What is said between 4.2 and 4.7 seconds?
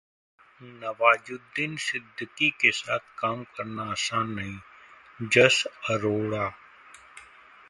नहीं: